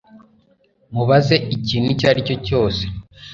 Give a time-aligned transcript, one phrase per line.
[0.93, 2.83] Mubaze ikintu icyo ari cyo cyose